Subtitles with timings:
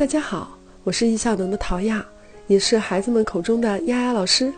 [0.00, 2.02] 大家好，我是易效能的陶亚，
[2.46, 4.50] 也是孩子们口中的丫丫老师。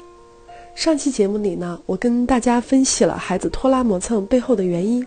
[0.77, 5.05] 上期节目里呢，我跟大家分析了孩子拖拉磨蹭背后的原因。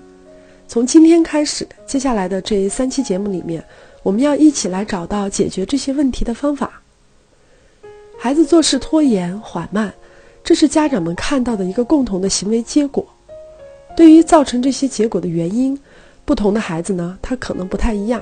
[0.68, 3.64] 从今天开始，接下来的这三期节目里面，
[4.04, 6.82] 我们要一起来找到解决这些问题的方法。
[8.20, 9.94] 孩子做事拖延缓慢，
[10.44, 13.08] 这是家长们看到的一个共同的行为结果。
[13.96, 15.80] 对于造成这些结果的原因，
[16.26, 18.22] 不同的孩子呢，他可能不太一样。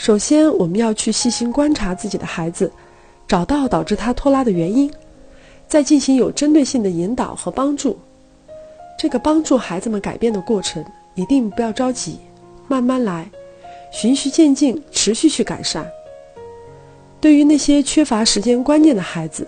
[0.00, 2.72] 首先，我们要去细心观察自己的孩子，
[3.28, 4.90] 找到导致他拖拉的原因，
[5.68, 7.98] 再进行有针对性的引导和帮助。
[8.98, 10.82] 这个帮助孩子们改变的过程，
[11.14, 12.18] 一定不要着急，
[12.66, 13.30] 慢慢来，
[13.92, 15.86] 循序渐进，持续去改善。
[17.20, 19.46] 对于那些缺乏时间观念的孩子，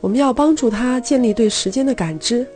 [0.00, 2.46] 我们要帮助他建立对时间的感知。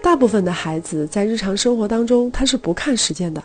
[0.00, 3.44] 大部分的孩子在日常生活当中，他是不看时间的。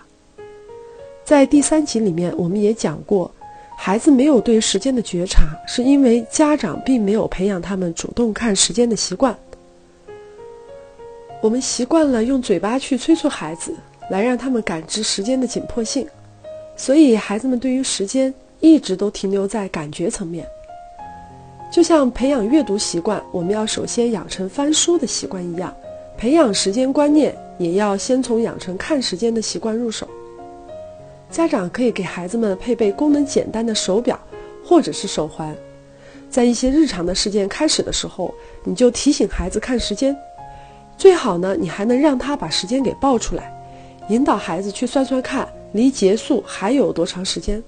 [1.32, 3.32] 在第三集里面，我们也讲过，
[3.78, 9.34] 孩子没有对时间的觉察，是因为家长并没有培养他们主动看时间的习惯。
[11.42, 13.74] 我们习惯了用嘴巴去催促孩子，
[14.10, 16.06] 来让他们感知时间的紧迫性，
[16.76, 20.46] 所以孩子们对于时间一直都停留在感觉层面。
[21.72, 25.74] 就像培养阅读习惯，我们要首先养成翻书的习惯一样，
[26.18, 30.06] 培养时间观念也要先从养成看时间的习惯入手。
[31.32, 34.20] 家长可以给孩子们配备功能简单的手表，
[34.66, 35.56] 或者是手环，
[36.30, 38.34] 在一些日常的事件开始的时候，
[38.66, 40.16] 你就提醒孩子看时间。
[40.98, 43.50] 最好呢，你还能让他把时间给报出来，
[44.10, 47.64] 引导孩子去算算看，离结束还有多长时间。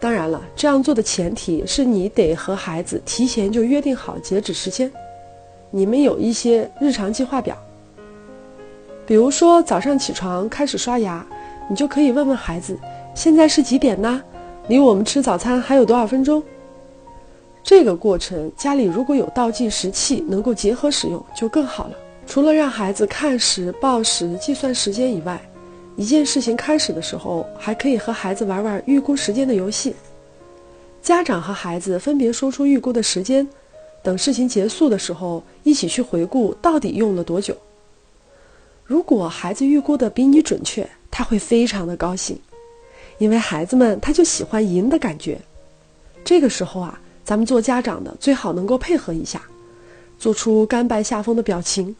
[0.00, 4.88] 当然了，这样做的前提是你得和孩子提前就约定好截止时间，
[5.72, 7.56] 你们有一些日常计划表。
[9.04, 11.26] 比如说早上起床开始刷牙。
[11.68, 12.78] 你就可以问问孩子，
[13.14, 14.22] 现在是几点呢？
[14.68, 16.42] 离我们吃早餐还有多少分钟？
[17.62, 21.94] 这个过程家里如果有倒计时器，能够结合使用就更好了。
[22.26, 25.40] 除了让孩子看时、报时、计算时间以外，
[25.96, 29.94] 一件事情开始的时候，还可以和孩子玩玩预估时间的游戏。
[31.02, 33.46] 家长和孩子分别说出预估的时间，
[34.02, 37.54] 等事情结束的时候，一起去回顾到底用了多久。
[38.84, 42.36] 如果孩子预估的比你准确，他会非常的高兴，
[43.18, 45.40] 因为孩子们他就喜欢赢的感觉。
[46.24, 49.40] 这个时候啊，咱们做家长的最好能够配合一下，
[50.18, 51.94] 做出甘拜下风的表情。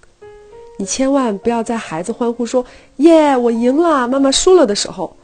[0.77, 2.67] 你千万不要在孩子欢呼说
[2.99, 5.17] “耶，我赢了，妈妈输了”的时候，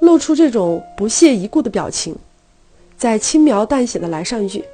[0.00, 2.16] 露出这种不屑一顾的表情，
[2.96, 4.64] 再轻描淡写的来上一句：“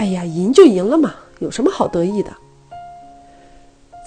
[0.00, 2.34] 哎呀，赢就赢了嘛，有什么好得意的？”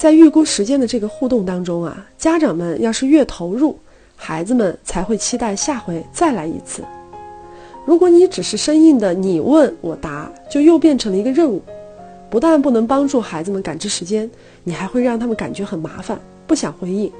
[0.01, 3.77] 在预估时间的这个互动当中啊，家长们要是越投入，
[4.25, 6.81] 孩子们才会期待下回再来一次。
[7.85, 11.61] 如果你只是生硬的你问我答，就又变成了一个任务，
[12.29, 14.31] 不但不能帮助孩子们感知时间，
[14.63, 16.17] 你还会让他们感觉很麻烦，
[16.47, 17.11] 不想回应。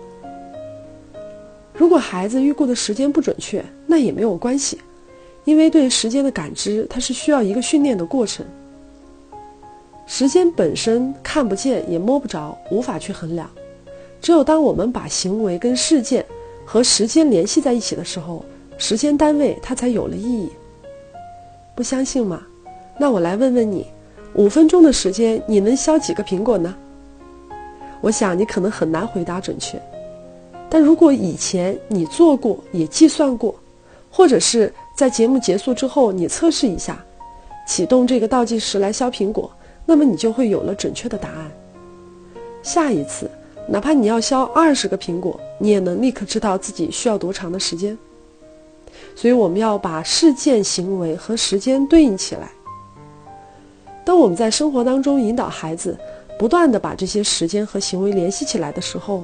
[1.74, 4.80] 如果孩子预估的时间不准确，那也没有关系，
[5.44, 8.46] 因为对时间的感知，它是需要一个训练的过程。
[10.08, 13.50] 时间本身看不见也摸不着，无法去衡量。
[14.22, 16.26] 只有当我们把行为跟事件
[16.66, 18.44] 和时间联系在一起的时候，
[18.78, 20.50] 时间单位它才有了意义。
[21.76, 22.42] 不相信吗？
[23.00, 23.88] 那我来问问你：
[24.36, 26.76] 五分钟的时间，你能削几个苹果呢？
[28.02, 29.82] 我想你可能很难回答准确。
[30.70, 33.56] 但如果以前你做过，也计算过，
[34.12, 37.04] 或者是在节目结束之后你测试一下，
[37.68, 39.52] 启动这个倒计时来削苹果。
[39.86, 41.52] 那么你就会有了准确的答案。
[42.62, 43.30] 下一次，
[43.68, 47.98] 哪怕你要削二十个苹果，你也能立刻知道自己需要多长的时间。
[49.16, 52.50] 所以，我们要把事件、行为和时间对应起来。
[54.04, 55.98] 当我们在生活当中引导孩子
[56.38, 59.24] 不断的把这些时间和行为联系起来的时候，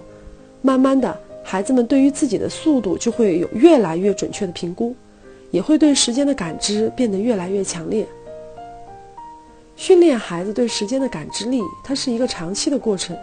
[0.62, 4.96] 慢慢的，孩子们对于自己的速度就会有越来越准确的评估，
[5.52, 8.08] 也会对时间的感知变得越来越强烈。
[9.76, 13.18] 训练孩子对时间的感知力，它是一个长期的过程，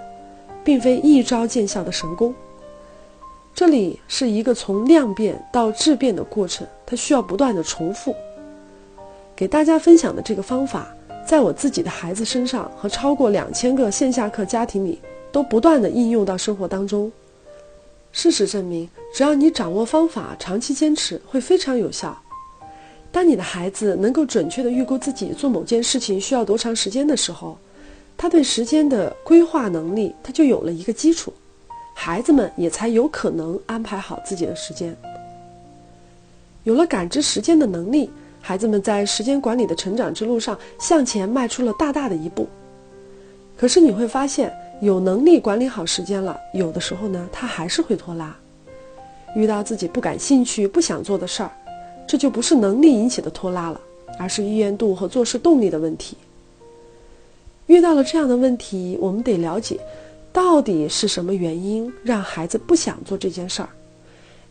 [0.67, 2.35] 并非一招见效的神功。
[3.55, 8.13] 这里是一个从量变到质变的过程，它需要不断的重复。
[9.37, 10.93] 给大家分享的这个方法，
[11.25, 14.99] 在我自己的孩子身上和超过两千个线下课家庭里，
[15.31, 17.13] 都不断的应用到生活当中。
[18.11, 22.21] 事实证明，只要你掌握方法，长期坚持，会非常有效。
[23.13, 27.57] 当你的孩子能够准确地预估自己做某件事情需要多长时间的时候，
[28.17, 31.33] 他对时间的规划能力他就有了一个基础，
[31.95, 34.97] 孩子们也才有可能安排好自己的时间。
[36.65, 38.11] 有了感知时间的能力，
[38.41, 42.49] 孩子们在时间管理的成长之路上向前迈出了大大的一步。
[43.57, 48.37] 可是你会发现，有能力管理好时间了，有的时候呢，他还是会拖拉。
[49.35, 51.51] 遇到自己不感兴趣、不想做的事儿，
[52.07, 53.81] 这就不是能力引起的拖拉了，
[54.19, 56.17] 而是意愿度和做事动力的问题。
[57.67, 59.79] 遇到了这样的问题，我们得了解，
[60.33, 63.69] 到底是什么原因让孩子不想做这件事儿，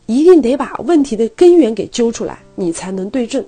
[0.05, 3.43] 一定得把问题的根源给揪出来，你才能对症。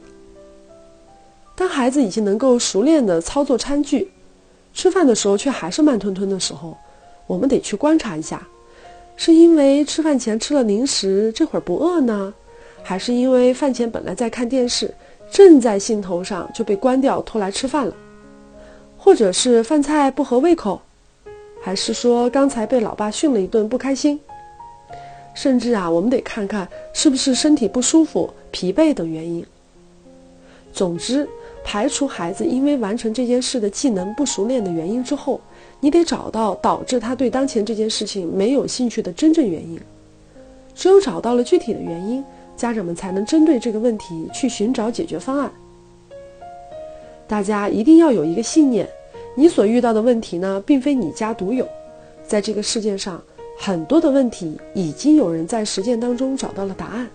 [1.55, 4.09] 当孩子已经能够熟练的操作餐具，
[4.73, 6.77] 吃饭的时候却还是慢吞吞的时候，
[7.25, 8.47] 我们得去观察一下，
[9.15, 12.33] 是因为吃饭前吃了零食，这会儿不饿呢，
[12.83, 14.93] 还是因为饭前本来在看电视，
[15.31, 17.93] 正在兴头上就被关掉拖来吃饭了，
[18.97, 20.81] 或者是饭菜不合胃口，
[21.61, 24.19] 还是说刚才被老爸训了一顿不开心，
[25.33, 29.45] 甚至啊，我们得看看是不是身体不舒服、疲惫等原因。
[30.73, 31.27] 总之。
[31.69, 35.41] 排除孩子因为完成这件事的技能不熟练的原因之后，
[35.81, 39.77] 你得找到导致他对当前这件事情没有兴趣的真正原因。
[40.73, 42.23] 只有找到了具体的原因，
[42.55, 45.51] 家长们才能针对这个问题去寻找解决方案。
[47.27, 48.87] 大家一定要有一个信念：
[49.35, 51.67] 你所遇到的问题呢，并非你家独有，
[52.25, 53.21] 在这个世界上，
[53.59, 57.07] 很多的问题已经有人在实践当中找到了答案。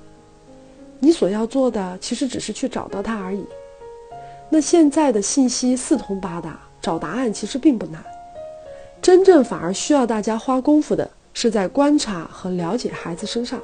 [1.00, 3.42] 你所要做的，其实只是去找到它而已。
[4.50, 8.04] 那现在的信息四通八达，找答案其实并不难，
[9.00, 13.58] 真正反而需要大家花功夫的是在观察和了解孩子身上，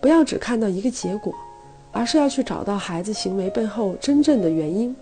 [0.00, 1.34] 不要只看到一个结果，
[1.92, 4.96] 而是要去找到孩子行为背后真正的原因。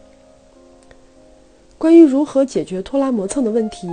[1.80, 3.88] 关于如何解决拖拉磨蹭的问题，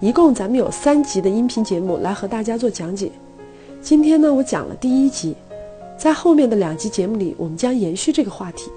[0.00, 3.12] 一共咱们有三集的音频节目来和大家做讲解。
[3.82, 5.34] 今天呢，我讲了第一集，
[5.98, 8.70] 在后面的两集节目里，我们将延续这个话题。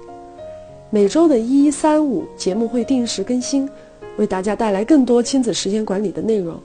[0.90, 3.66] 每周的一、三、五节目会定时更新，
[4.18, 6.60] 为大家带来更多亲子时间管理的内容。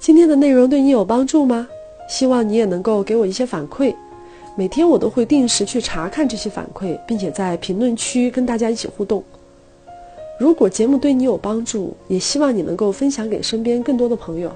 [0.00, 1.68] 今天的内容对你有帮助吗？
[2.08, 3.94] 希望你也能够给我一些反馈。
[4.56, 9.22] 每天我都会定时去查看这些反馈，并且在评论区跟大家一起互动。
[10.42, 14.50] 如果节目对你有帮助，也希望你能够分享给身边更多的朋友。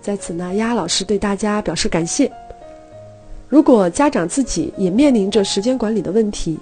[0.00, 2.32] 在此呢，丫丫老师对大家表示感谢。
[3.46, 6.58] 如果家长自己也面临着时间管理的问题，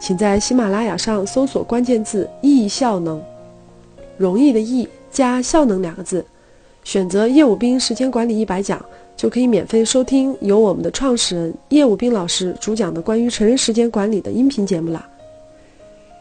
[0.00, 3.22] 请在喜马拉雅上搜索关键字“易效能”，
[4.16, 6.24] 容易的易加效能两个字，
[6.84, 8.82] 选择业务兵时间管理一百讲，
[9.14, 15.06] 就可以免费收听由我们的创始人叶武斌老师主讲的关于成人时间管理的音频节目了。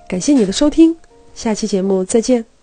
[0.10, 0.94] 感谢你的收听，
[1.36, 2.55] 下期节目再见。